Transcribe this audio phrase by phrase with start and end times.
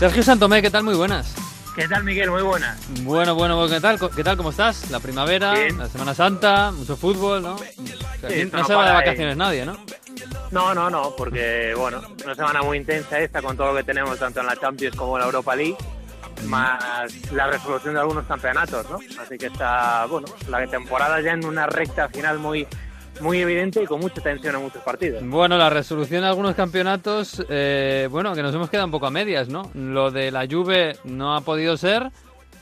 [0.00, 0.82] Sergio Santomé, ¿qué tal?
[0.82, 1.34] Muy buenas.
[1.76, 2.30] ¿Qué tal, Miguel?
[2.30, 2.78] Muy buenas.
[3.02, 3.98] Bueno, bueno, ¿qué tal?
[4.16, 4.34] ¿Qué tal?
[4.38, 4.90] ¿Cómo estás?
[4.90, 5.76] La primavera, Bien.
[5.76, 7.56] la Semana Santa, mucho fútbol, ¿no?
[7.56, 9.76] O sea, no no se va de vacaciones nadie, ¿no?
[10.52, 14.18] No, no, no, porque, bueno, una semana muy intensa esta con todo lo que tenemos
[14.18, 15.76] tanto en la Champions como en la Europa League,
[16.46, 16.82] más
[17.32, 19.00] la resolución de algunos campeonatos, ¿no?
[19.20, 22.66] Así que está, bueno, la temporada ya en una recta final muy
[23.20, 25.22] muy evidente y con mucha tensión en muchos partidos.
[25.26, 29.10] Bueno, la resolución de algunos campeonatos, eh, bueno, que nos hemos quedado un poco a
[29.10, 29.70] medias, ¿no?
[29.74, 32.10] Lo de la Juve no ha podido ser, un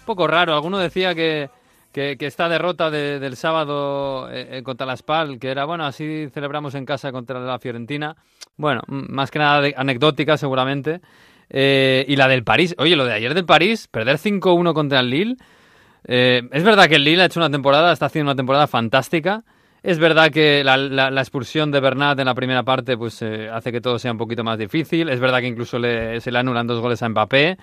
[0.07, 0.55] poco raro.
[0.55, 1.51] Alguno decía que,
[1.93, 5.85] que, que esta derrota de- del sábado eh, eh, contra la Spal, que era, bueno,
[5.87, 8.17] así celebramos en casa contra la Fiorentina,
[8.57, 11.01] bueno, más que nada de- anecdótica seguramente.
[11.51, 15.09] Eh, y la del París, oye, lo de ayer del París, perder 5-1 contra el
[15.11, 15.37] Lille.
[16.05, 19.45] eh, es verdad que el Lille ha hecho una temporada, está haciendo una temporada fantástica.
[19.83, 23.49] Es verdad que la, la- la expulsión de Bernat en la primera parte pues eh,
[23.49, 25.09] hace que todo sea un poquito más difícil.
[25.09, 27.57] Es verdad que incluso le- se le anulan dos goles a Mbappé.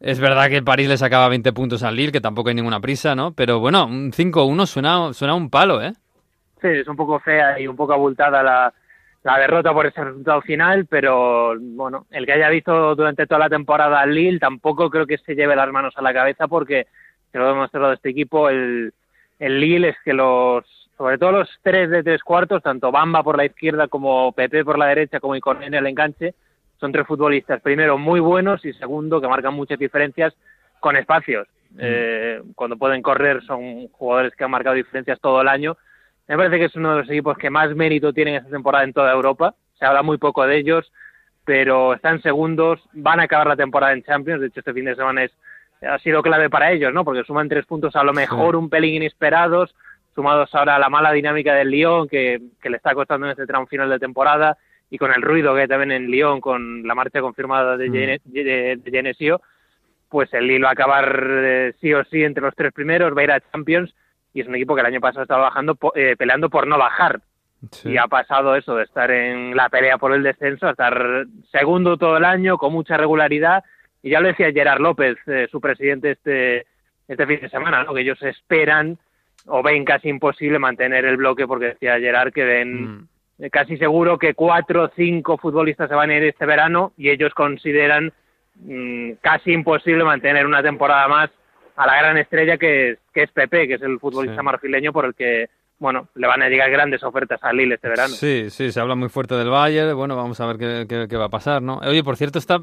[0.00, 2.78] Es verdad que el París le sacaba 20 puntos al Lille, que tampoco hay ninguna
[2.80, 3.32] prisa, ¿no?
[3.32, 5.92] Pero bueno, un 5-1 suena, suena un palo, ¿eh?
[6.60, 8.72] Sí, es un poco fea y un poco abultada la,
[9.24, 13.48] la derrota por ese resultado final, pero bueno, el que haya visto durante toda la
[13.48, 16.86] temporada al Lille tampoco creo que se lleve las manos a la cabeza porque
[17.32, 18.92] se lo he demostrado de este equipo, el,
[19.40, 20.64] el Lille es que los,
[20.98, 24.76] sobre todo los tres de tres cuartos, tanto Bamba por la izquierda como Pepe por
[24.76, 26.34] la derecha como Iconé en el enganche,
[26.80, 30.34] son tres futbolistas, primero muy buenos y segundo que marcan muchas diferencias
[30.80, 31.46] con espacios.
[31.78, 35.76] Eh, cuando pueden correr son jugadores que han marcado diferencias todo el año.
[36.26, 38.92] Me parece que es uno de los equipos que más mérito tienen esta temporada en
[38.92, 39.54] toda Europa.
[39.78, 40.90] Se habla muy poco de ellos,
[41.44, 44.40] pero están segundos, van a acabar la temporada en Champions.
[44.40, 45.32] De hecho, este fin de semana es,
[45.82, 47.04] ha sido clave para ellos, ¿no?
[47.04, 49.74] Porque suman tres puntos a lo mejor un pelín inesperados,
[50.18, 53.46] sumados ahora a la mala dinámica del Lyon, que, que le está costando en este
[53.46, 54.58] tramo final de temporada,
[54.90, 57.92] y con el ruido que hay también en Lyon, con la marcha confirmada de, Mm.
[57.92, 59.40] Gene- de, de Genesio,
[60.08, 63.20] pues el Lille va a acabar eh, sí o sí entre los tres primeros, va
[63.20, 63.94] a ir a Champions,
[64.34, 67.20] y es un equipo que el año pasado estaba bajando, eh, peleando por no bajar.
[67.70, 67.90] Sí.
[67.90, 71.96] Y ha pasado eso de estar en la pelea por el descenso a estar segundo
[71.96, 73.62] todo el año, con mucha regularidad.
[74.02, 76.66] Y ya lo decía Gerard López, eh, su presidente, este,
[77.06, 77.94] este fin de semana, ¿no?
[77.94, 78.96] que ellos esperan
[79.46, 83.46] o ven casi imposible mantener el bloque, porque decía Gerard que ven Mm.
[83.52, 87.32] casi seguro que cuatro o cinco futbolistas se van a ir este verano y ellos
[87.34, 88.12] consideran
[88.60, 91.30] mm, casi imposible mantener una temporada más
[91.76, 94.42] a la gran estrella que es, que es Pepe, que es el futbolista Sí.
[94.44, 98.08] marfileño por el que, bueno, le van a llegar grandes ofertas a Lille este verano.
[98.08, 99.96] Sí, sí, se habla muy fuerte del Bayern.
[99.96, 101.78] Bueno, vamos a ver qué, qué- qué va a pasar, ¿no?
[101.78, 102.58] Oye, por cierto, esta,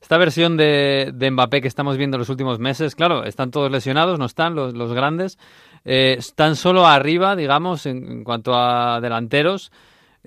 [0.00, 3.72] esta versión de, de Mbappé que estamos viendo en los últimos meses, claro, están todos
[3.72, 5.36] lesionados, no están los, los grandes.
[5.84, 9.72] Eh, están solo arriba, digamos, en, cuanto a delanteros.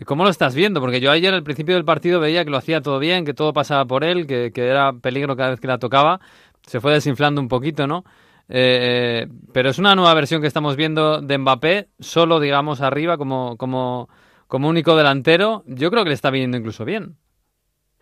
[0.05, 0.81] ¿Cómo lo estás viendo?
[0.81, 3.53] Porque yo ayer al principio del partido veía que lo hacía todo bien, que todo
[3.53, 6.19] pasaba por él, que, que era peligro cada vez que la tocaba.
[6.63, 8.03] Se fue desinflando un poquito, ¿no?
[8.49, 13.57] Eh, pero es una nueva versión que estamos viendo de Mbappé, solo, digamos, arriba como,
[13.57, 14.09] como,
[14.47, 15.63] como único delantero.
[15.65, 17.15] Yo creo que le está viniendo incluso bien.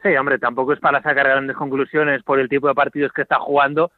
[0.03, 3.39] Sí, hombre, tampoco es para sacar grandes conclusiones por el tipo de partidos que está
[3.39, 3.91] jugando,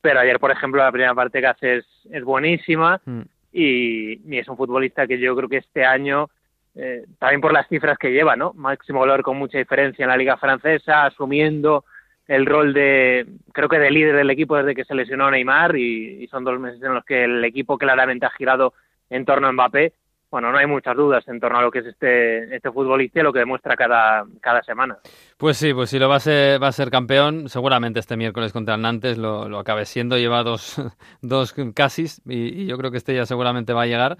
[0.00, 3.20] pero ayer, por ejemplo, la primera parte que hace es, es buenísima Mm.
[3.52, 6.28] y, y es un futbolista que yo creo que este año,
[6.74, 8.52] eh, también por las cifras que lleva, ¿no?
[8.54, 11.84] Máximo valor con mucha diferencia en la liga francesa, asumiendo
[12.28, 16.22] el rol de, creo que de líder del equipo desde que se lesionó Neymar y,
[16.22, 18.72] y son dos meses en los que el equipo claramente ha girado
[19.10, 19.92] en torno a Mbappé.
[20.30, 23.22] Bueno, no hay muchas dudas en torno a lo que es este, este futbolista y
[23.22, 24.98] lo que demuestra cada, cada semana.
[25.36, 28.52] Pues sí, pues si lo va a ser, va a ser campeón, seguramente este miércoles
[28.52, 30.16] contra el Nantes lo, lo acabe siendo.
[30.16, 30.80] Lleva dos,
[31.20, 34.16] dos casis y, y yo creo que este ya seguramente va a llegar.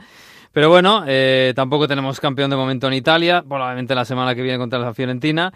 [0.53, 4.59] Pero bueno, eh, tampoco tenemos campeón de momento en Italia, probablemente la semana que viene
[4.59, 5.53] contra la Fiorentina.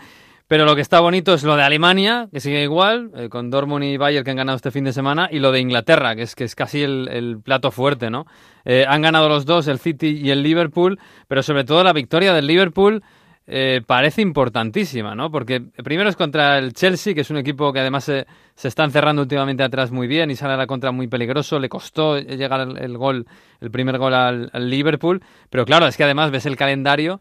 [0.55, 3.83] Pero lo que está bonito es lo de Alemania, que sigue igual, eh, con Dortmund
[3.87, 6.37] y Bayern que han ganado este fin de semana, y lo de Inglaterra, que es,
[6.37, 8.25] que es casi el, plato fuerte, ¿no?
[8.65, 12.33] Eh, han ganado los dos, el City y el Liverpool, pero sobre todo la victoria
[12.33, 13.03] del Liverpool
[13.49, 15.29] eh, parece importantísima, ¿no?
[15.29, 18.25] Porque primero es contra el Chelsea, que es un equipo que además se,
[18.55, 21.59] se está encerrando últimamente atrás muy bien y sale a la contra muy peligroso.
[21.59, 23.27] Le costó llegar el, gol,
[23.61, 27.21] el primer gol al Liverpool, pero claro, es que además ves el calendario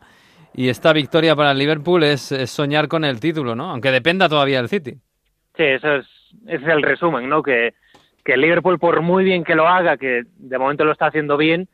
[0.54, 3.72] y esta victoria para el Liverpool es, es soñar con el título, ¿no?
[3.72, 4.92] Aunque dependa todavía del City.
[5.56, 6.06] Sí, eso es,
[6.48, 7.44] ese es el resumen, ¿no?
[7.44, 7.74] Que,
[8.24, 11.38] que el Liverpool, por muy bien que lo haga, que de momento lo está haciendo
[11.38, 11.68] bien,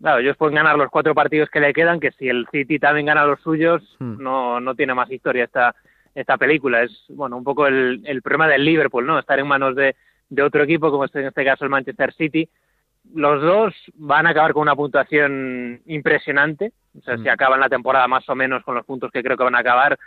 [0.00, 3.06] claro, ellos pueden ganar los cuatro partidos que le quedan, que si el City también
[3.06, 4.16] gana los suyos, Hmm.
[4.22, 5.74] no, no tiene más historia esta,
[6.14, 6.82] esta película.
[6.82, 9.18] Es, bueno, un poco el, el problema del Liverpool, ¿no?
[9.18, 9.94] Estar en manos de,
[10.28, 12.48] de otro equipo, como es en este caso el Manchester City.
[13.14, 16.72] Los dos van a acabar con una puntuación impresionante.
[16.98, 17.28] O sea, si Mm.
[17.28, 19.98] acaban la temporada más o menos con los puntos que creo que van a acabar,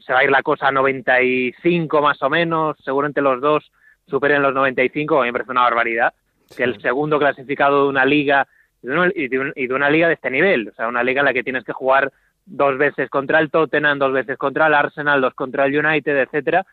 [0.00, 3.70] se va a ir la cosa a 95 más o menos, seguramente los dos
[4.06, 6.14] superen los 95, a mí me parece una barbaridad,
[6.56, 8.46] que el segundo clasificado de una liga
[9.14, 11.64] y de, una, liga de este nivel, o sea, una liga en la que tienes
[11.64, 12.12] que jugar
[12.44, 16.64] dos veces contra el Tottenham, dos veces contra el Arsenal, dos contra el United, etcétera,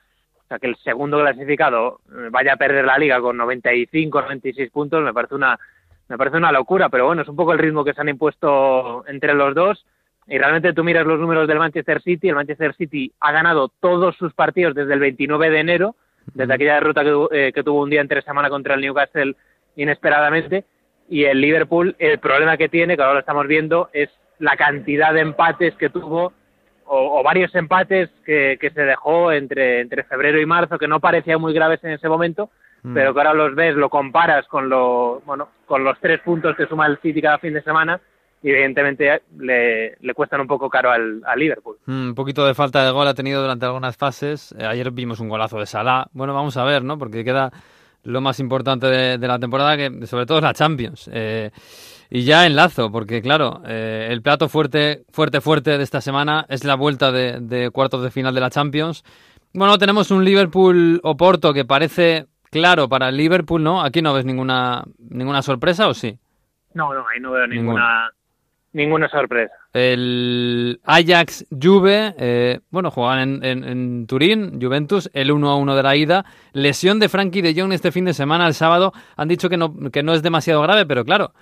[0.45, 4.69] o sea, que el segundo clasificado eh, vaya a perder la liga con 95, 96
[4.71, 5.57] puntos, me parece una
[6.09, 9.03] me parece una locura, pero bueno, es un poco el ritmo que se han impuesto
[9.07, 9.85] entre los dos.
[10.27, 14.15] Y realmente tú miras los números del Manchester City, el Manchester City ha ganado todos
[14.15, 15.95] sus partidos desde el 29 de enero,
[16.33, 19.35] desde aquella derrota que, eh, que tuvo un día entre semana contra el Newcastle
[19.75, 20.65] inesperadamente,
[21.09, 24.09] y el Liverpool, el problema que tiene, que ahora lo estamos viendo, es
[24.39, 26.31] la cantidad de empates que tuvo,
[26.85, 31.41] o, varios empates que, que, se dejó entre, entre febrero y marzo, que no parecían
[31.41, 32.49] muy graves en ese momento,
[32.83, 32.93] mm.
[32.93, 36.67] pero que ahora los ves, lo comparas con, lo, bueno, con los tres puntos que
[36.67, 37.99] suma el City cada fin de semana,
[38.43, 41.77] y evidentemente le, le cuestan un poco caro al, Liverpool.
[41.85, 44.53] Mm, un poquito de falta de gol ha tenido durante algunas fases.
[44.57, 46.07] Eh, ayer vimos un golazo de Salah.
[46.11, 46.97] Bueno, vamos a ver, ¿no?
[46.97, 47.51] Porque queda
[48.03, 51.09] lo más importante de, la temporada, que sobre todo es la Champions.
[51.13, 51.51] Eh,
[52.15, 56.63] y ya enlazo, porque claro, eh, el plato fuerte, fuerte, fuerte de esta semana es
[56.63, 59.03] la vuelta de, de cuartos de final de la Champions.
[59.51, 63.81] Bueno, tenemos un Liverpool-Oporto que parece claro para el Liverpool, ¿no?
[63.81, 66.19] Aquí no ves ninguna, ninguna sorpresa, ¿o sí?
[66.75, 68.11] No, no, ahí no veo ninguna
[68.73, 69.53] Ninguna sorpresa.
[69.73, 75.95] El Ajax Juve, eh, bueno, juegan en, Turín, Juventus, el 1 a 1 de la
[75.95, 76.25] ida.
[76.53, 78.91] Lesión de Frankie de Jong este fin de semana, el sábado.
[79.15, 81.33] Han dicho que no, que no es demasiado grave, pero claro,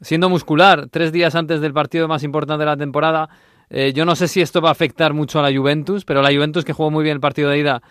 [0.00, 3.28] siendo muscular, tres días antes del partido más importante de la temporada,
[3.70, 6.32] eh, yo no sé si esto va a afectar mucho a la Juventus, pero la
[6.32, 7.82] Juventus que jugó muy bien el partido de ida,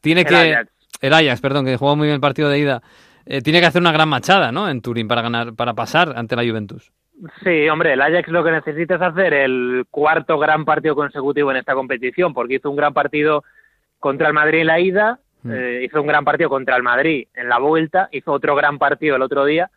[0.00, 0.34] tiene el que.
[0.34, 0.72] Ajax.
[1.00, 2.82] El Ajax, perdón, que jugó muy bien el partido de ida,
[3.26, 4.68] eh, tiene que hacer una gran machada, ¿no?
[4.68, 6.92] En Turín para ganar, para pasar ante la Juventus.
[7.42, 11.56] Sí, hombre, el Ajax lo que necesita es hacer el cuarto gran partido consecutivo en
[11.56, 13.42] esta competición, porque hizo un gran partido
[13.98, 15.52] contra el Madrid en la ida, mm.
[15.52, 19.16] eh, hizo un gran partido contra el Madrid en la vuelta, hizo otro gran partido
[19.16, 19.70] el otro día,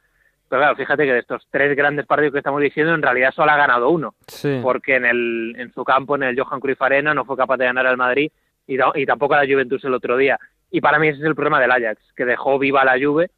[0.50, 3.52] pero claro, fíjate que de estos tres grandes partidos que estamos diciendo, en realidad solo
[3.52, 4.16] ha ganado uno,
[4.62, 7.66] porque en, el, en su campo, en el Johan Cruyff Arena, no fue capaz de
[7.66, 8.32] ganar al Madrid
[8.66, 10.40] y, y tampoco a la Juventus el otro día.
[10.72, 13.30] Y para mí ese es el problema del Ajax, que dejó viva la Juve,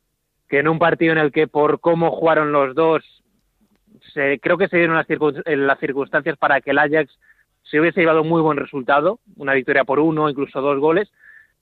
[0.47, 3.03] que en un partido en el que por cómo jugaron los dos
[4.41, 5.07] creo que se dieron las,
[5.45, 7.17] las circunstancias para que el Ajax
[7.63, 11.09] se hubiese llevado un muy buen resultado, una victoria por uno, incluso dos goles,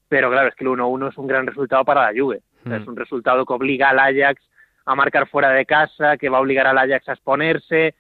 [0.08, 2.42] pero claro, es que el 1-1 es un gran resultado para la Juve.
[2.66, 2.90] Es hmm.
[2.90, 4.42] un resultado que obliga al Ajax
[4.90, 7.94] a marcar fuera de casa, que va a obligar al Ajax a exponerse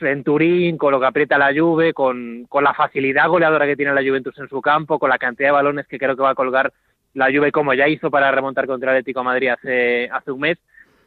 [0.00, 3.92] en Turín, con lo que aprieta la Juve, con, con la facilidad goleadora que tiene
[3.92, 6.34] la Juventus en su campo, con la cantidad de balones que creo que va a
[6.36, 6.72] colgar
[7.14, 10.40] la Juve como ya hizo para remontar contra el Atlético de Madrid hace, hace un
[10.40, 10.58] mes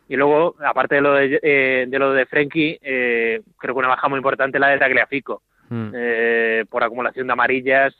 [0.09, 3.89] y luego, aparte de lo de, eh, de lo de Frenkie, eh, creo que una
[3.89, 5.89] baja muy importante la de Tagliafico, mm.
[5.93, 7.95] eh, por acumulación de amarillas.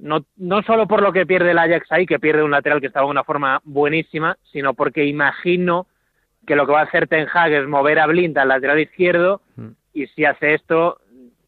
[0.00, 2.86] No, no solo por lo que pierde el Ajax ahí, que pierde un lateral que
[2.86, 5.88] estaba en una forma buenísima, sino porque imagino
[6.46, 9.40] que lo que va a hacer Ten Hag es mover a Blind al lateral izquierdo
[9.56, 9.68] mm.
[9.94, 10.98] y si hace esto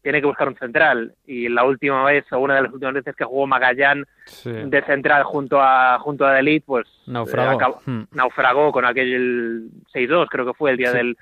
[0.07, 1.15] tiene que buscar un central.
[1.25, 4.05] Y la última vez, o una de las últimas veces que jugó Magallán
[4.45, 8.03] de central junto a junto a Delit, pues naufragó, eh, hmm.
[8.11, 11.17] naufragó con aquel 6-2, creo que fue el día del,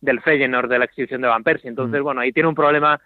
[0.00, 1.68] del Feyenoord de la exhibición de Van Persie.
[1.68, 2.04] Entonces, hmm.
[2.04, 2.98] bueno, ahí tiene un problema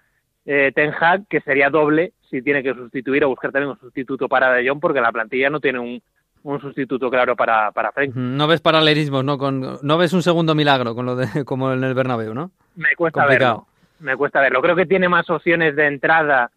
[0.46, 4.28] eh, Ten Hag que sería doble si tiene que sustituir o buscar también un sustituto
[4.28, 6.00] para De Jong, porque la plantilla no tiene un,
[6.44, 8.14] un sustituto claro para, para Frank.
[8.14, 9.36] No ves paralelismos, ¿no?
[9.36, 12.52] Con, no ves un segundo milagro con lo de, como en el Bernabéu, ¿no?
[12.76, 13.66] Me cuesta verlo
[14.04, 14.62] me cuesta verlo.
[14.62, 16.50] Creo que tiene más opciones de entrada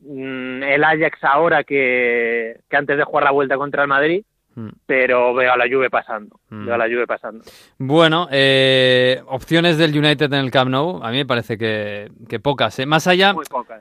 [0.00, 4.24] mm, el Ajax ahora que, antes de jugar la vuelta contra el Madrid,
[4.54, 4.68] mm.
[4.86, 6.40] pero veo a la Juve pasando.
[6.48, 6.66] Mm.
[6.66, 7.44] Veo a la Juve pasando.
[7.78, 12.78] Bueno, eh, opciones del United en el Camp Nou, a mí me parece que, pocas.
[12.78, 12.86] ¿eh?
[12.86, 13.34] Más allá,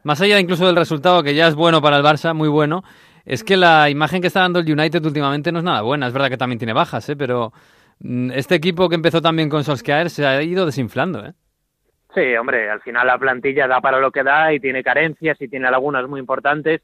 [0.04, 2.84] más allá incluso del resultado que ya es bueno para el Barça, muy bueno.
[3.26, 6.08] Es que la imagen que está dando el United últimamente no es nada buena.
[6.08, 7.16] Es verdad que también tiene bajas, ¿eh?
[7.16, 7.54] pero
[8.34, 11.26] este equipo que empezó también con Solskjaer se ha ido desinflando.
[11.26, 11.34] ¿eh?
[12.14, 15.48] Sí, hombre, al final la plantilla da para lo que da y tiene carencias y
[15.48, 16.82] tiene lagunas muy importantes.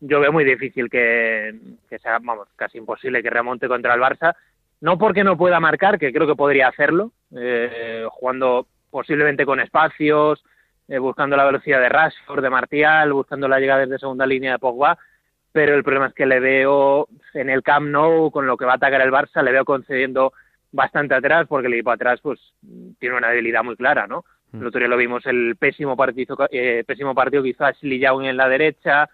[0.00, 1.54] Yo veo muy difícil que,
[2.00, 4.34] sea, vamos, casi imposible que remonte contra el Barça.
[4.80, 10.42] No porque no pueda marcar, que creo que podría hacerlo, eh, jugando posiblemente con espacios,
[10.88, 14.58] eh, buscando la velocidad de Rashford, de Martial, buscando la llegada desde segunda línea de
[14.58, 14.96] Pogba,
[15.52, 18.72] pero el problema es que le veo en el Camp Nou, con lo que va
[18.72, 20.32] a atacar el Barça, le veo concediendo
[20.72, 22.38] bastante atrás, porque el equipo atrás pues
[22.98, 24.24] tiene una debilidad muy clara, ¿no?
[24.52, 28.24] El otro día lo vimos, el pésimo partido, eh, pésimo partido que hizo Ashley Young
[28.24, 29.08] en la derecha,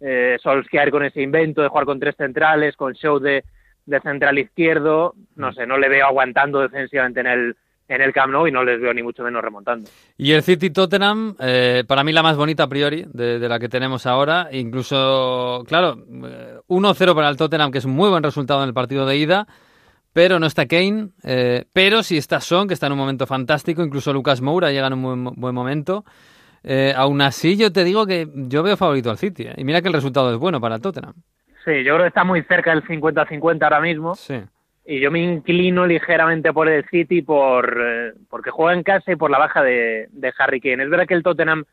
[0.00, 3.42] eh, Solskjaer con ese invento de jugar con tres centrales, con Show de,
[3.84, 7.56] de central izquierdo, no sé, no le veo aguantando defensivamente en el,
[7.88, 9.88] en el Camp Nou y no les veo ni mucho menos remontando.
[10.16, 13.68] Y el City Tottenham, eh, para mí la más bonita a priori de, la que
[13.68, 18.68] tenemos ahora, incluso, claro, 1-0 para el Tottenham, que es un muy buen resultado en
[18.68, 19.46] el partido de ida,
[20.12, 23.82] pero no está Kane, eh, pero sí está Son, que está en un momento fantástico,
[23.82, 26.04] incluso Lucas Moura llega en un buen, buen momento.
[26.64, 29.88] Eh, aún así, yo te digo que yo veo favorito al City, y mira que
[29.88, 31.14] el resultado es bueno para el Tottenham.
[31.64, 34.14] Sí, yo creo que está muy cerca del 50-50 ahora mismo.
[34.14, 34.36] Sí
[34.86, 39.16] y yo me inclino ligeramente por el City por eh, porque juega en casa y
[39.16, 40.84] por la baja de, de, Harry Kane.
[40.84, 41.64] Es verdad que el Tottenham,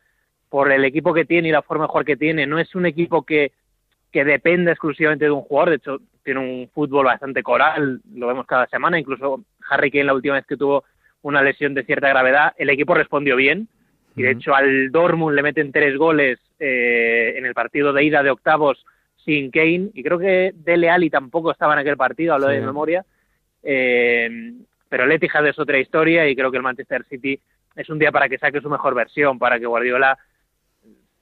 [0.49, 3.23] por el equipo que tiene y la forma mejor que tiene, no es un equipo
[3.23, 3.51] que,
[4.11, 5.69] que depende exclusivamente de un jugador.
[5.69, 8.99] De hecho, tiene un fútbol bastante coral, lo vemos cada semana.
[8.99, 10.83] Incluso Harry Kane, la última vez que tuvo
[11.21, 13.67] una lesión de cierta gravedad, el equipo respondió bien.
[14.15, 18.23] Y de hecho, al Dortmund le meten tres goles eh, en el partido de ida
[18.23, 18.83] de octavos
[19.25, 23.05] sin Kane, y creo que Dele Alli tampoco estaba en aquel partido, hablo de memoria,
[23.63, 24.53] eh,
[24.89, 27.39] pero el Etihad es otra historia y creo que el Manchester City
[27.75, 30.17] es un día para que saque su mejor versión, para que Guardiola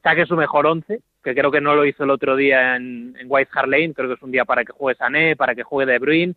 [0.03, 3.51] saque su mejor once, que creo que no lo hizo el otro día en, White
[3.53, 5.99] Hart Lane, creo que es un día para que juegue Sané, para que juegue De
[5.99, 6.33] Bruyne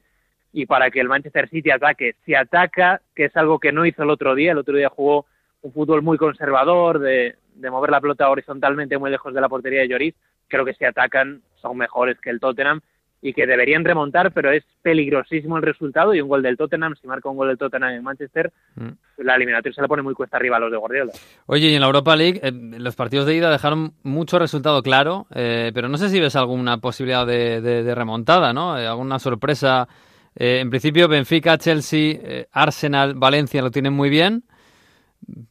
[0.52, 2.14] y para que el Manchester City ataque.
[2.24, 5.26] Si ataca, que es algo que no hizo el otro día, el otro día jugó
[5.62, 9.80] un fútbol muy conservador, de, de mover la pelota horizontalmente muy lejos de la portería
[9.80, 10.14] de Lloris,
[10.48, 12.80] creo que si atacan son mejores que el Tottenham
[13.24, 17.06] y que deberían remontar, pero es peligrosísimo el resultado y un gol del Tottenham, si
[17.06, 18.88] marca un gol del Tottenham en Manchester, mm.
[19.22, 21.12] la eliminatoria se le pone muy cuesta arriba a los de Guardiola.
[21.46, 25.26] Oye, y en la Europa League, eh, los partidos de ida dejaron mucho resultado claro,
[25.34, 28.78] eh, pero no sé si ves alguna posibilidad de, remontada, ¿no?
[28.78, 29.88] Eh, alguna sorpresa.
[30.34, 34.44] en principio, Benfica, Chelsea, Arsenal, Valencia lo tienen muy bien,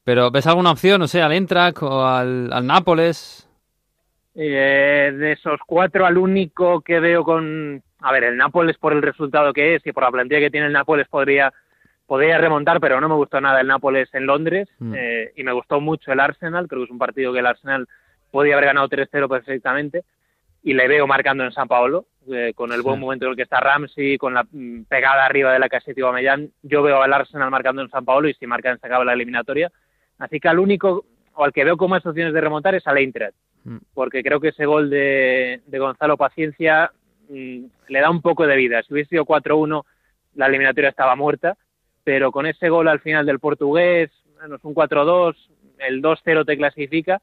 [0.03, 3.42] pero ¿ves alguna opción, no sé, al Eintracht o al, al Nápoles?
[4.35, 7.83] Eh, de esos cuatro, al único que veo con.
[7.99, 10.67] A ver, el Nápoles por el resultado que es y por la plantilla que tiene
[10.67, 11.53] el Nápoles podría,
[12.05, 14.93] podría remontar, pero no me gustó nada el Nápoles en Londres mm.
[14.95, 16.67] eh, y me gustó mucho el Arsenal.
[16.67, 17.87] Creo que es un partido que el Arsenal
[18.31, 20.03] podía haber ganado 3-0 perfectamente
[20.63, 23.43] y le veo marcando en San Paolo, eh, con el buen momento en el que
[23.43, 26.49] está Ramsey, con la mm, pegada arriba de la caseta de Millán.
[26.63, 29.71] Yo veo al Arsenal marcando en San Paolo y si marcan se acaba la eliminatoria.
[30.17, 32.97] Así que al único, o al que veo con más opciones de remontar es al
[32.97, 33.35] Eintracht.
[33.93, 36.91] Porque creo que ese gol de, Gonzalo Paciencia
[37.29, 38.81] mm, le da un poco de vida.
[38.83, 39.83] Si hubiese sido 4-1,
[40.35, 41.57] la eliminatoria estaba muerta,
[42.03, 45.35] pero con ese gol al final del portugués, bueno, es un 4-2,
[45.79, 47.21] el 2-0 te clasifica,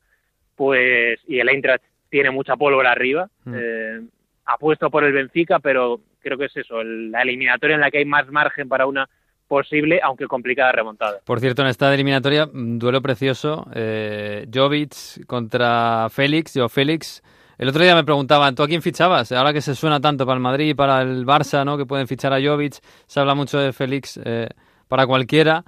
[0.57, 3.29] pues, y el Eintracht tiene mucha pólvora arriba.
[3.45, 3.55] Mm.
[3.57, 4.01] Eh,
[4.45, 8.05] apuesto por el Benfica, pero creo que es eso, la eliminatoria en la que hay
[8.05, 9.09] más margen para una
[9.51, 11.19] posible, aunque complicada remontada.
[11.25, 17.21] Por cierto, en esta eliminatoria, mm, duelo precioso, eh, Jovic contra Félix, yo Félix.
[17.59, 19.33] El otro día me preguntaban, ¿tú a quién fichabas?
[19.33, 21.77] Ahora que se suena tanto para el Madrid y para el Barça, ¿no?
[21.77, 22.75] Que pueden fichar a Jovic,
[23.07, 24.49] se habla mucho de Félix eh,
[24.87, 25.65] para cualquiera.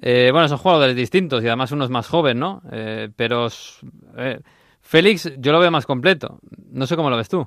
[0.00, 2.62] Eh, bueno, son jugadores distintos y además uno es más joven, ¿no?
[2.72, 3.48] Eh, pero
[4.80, 6.38] Félix yo lo veo más completo.
[6.72, 7.46] No sé cómo lo ves tú.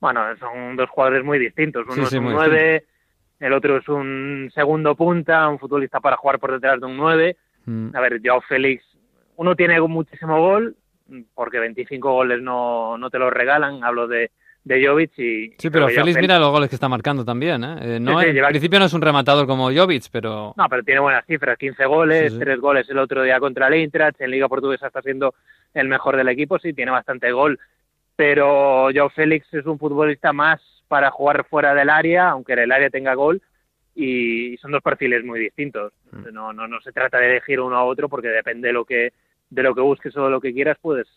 [0.00, 1.86] Bueno, son dos jugadores muy distintos.
[1.88, 2.84] Uno es un 9,
[3.42, 7.36] el otro es un segundo punta, un futbolista para jugar por detrás de un 9.
[7.66, 7.88] Mm.
[7.94, 8.84] A ver, Joao Félix,
[9.34, 10.76] uno tiene muchísimo gol,
[11.34, 14.30] porque 25 goles no, no te los regalan, hablo de,
[14.62, 15.54] de Jovic y...
[15.58, 17.76] Sí, pero Félix, mira los goles que está marcando también, ¿eh?
[17.96, 20.54] eh no, en principio no es un rematador como Jovic, pero...
[20.56, 24.20] No, pero tiene buenas cifras, 15 goles, 3 goles el otro día contra el Eintracht,
[24.20, 25.34] en Liga Portuguesa está siendo
[25.74, 27.58] el mejor del equipo, sí, tiene bastante gol,
[28.14, 30.60] pero Joao Félix es un futbolista más
[30.92, 33.40] para jugar fuera del área, aunque en el área tenga gol,
[33.94, 35.94] y son dos perfiles muy distintos.
[36.10, 36.34] Mm.
[36.34, 39.14] No, no, no se trata de elegir uno a otro porque depende de lo que
[39.48, 41.08] de lo que busques o de lo que quieras, puedes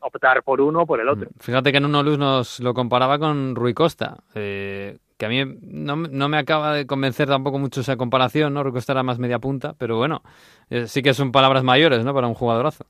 [0.00, 1.30] optar por uno o por el otro.
[1.30, 1.40] Mm.
[1.40, 5.42] Fíjate que en uno Luz nos lo comparaba con Rui Costa, eh, que a mí
[5.62, 8.64] no, no, me acaba de convencer tampoco mucho esa comparación, ¿no?
[8.64, 10.20] Rui Costa era más media punta, pero bueno,
[10.68, 12.12] eh, sí que son palabras mayores, ¿no?
[12.12, 12.84] Para un jugadorazo.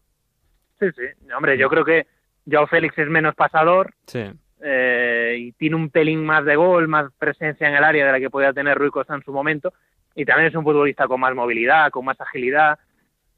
[0.80, 1.04] Sí, sí.
[1.36, 2.08] Hombre, yo creo que
[2.50, 3.94] Joao Félix es menos pasador.
[4.08, 4.24] Sí
[4.62, 8.20] eh, y tiene un pelín más de gol, más presencia en el área de la
[8.20, 9.72] que podía tener Rui Costa en su momento,
[10.14, 12.78] y también es un futbolista con más movilidad, con más agilidad,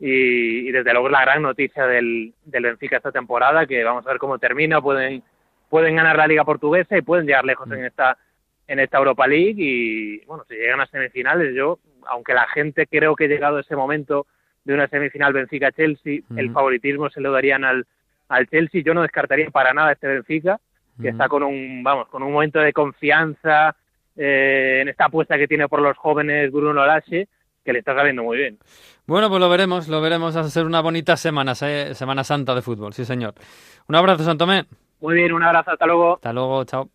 [0.01, 4.11] y, desde luego es la gran noticia del, del, Benfica esta temporada, que vamos a
[4.11, 5.23] ver cómo termina, pueden,
[5.69, 8.17] pueden ganar la Liga Portuguesa y pueden llegar lejos en esta
[8.69, 9.57] en esta Europa League.
[9.57, 13.75] Y bueno, si llegan a semifinales, yo, aunque la gente creo que ha llegado ese
[13.75, 14.27] momento
[14.65, 17.87] de una semifinal Benfica-Chelsea, el favoritismo se lo darían al,
[18.29, 20.61] al Chelsea, yo no descartaría para nada este Benfica,
[21.01, 23.75] que está con un, vamos, con un momento de confianza
[24.17, 27.29] eh, en esta apuesta que tiene por los jóvenes Bruno Larache,
[27.65, 28.59] que le está saliendo muy bien.
[29.07, 32.93] Bueno, pues lo veremos, lo veremos a ser una bonita semana, Semana Santa de fútbol,
[32.93, 33.35] sí señor.
[33.87, 34.65] Un abrazo, Santomé.
[35.01, 36.15] Muy bien, un abrazo, hasta luego.
[36.15, 36.89] Hasta luego, chao.